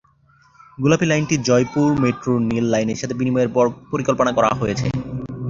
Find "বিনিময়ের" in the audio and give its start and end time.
3.19-3.49